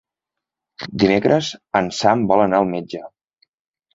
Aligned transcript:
Dimecres 1.03 1.49
en 1.81 1.91
Sam 1.99 2.25
vol 2.31 2.43
anar 2.47 2.61
al 2.63 2.67
metge. 2.75 3.03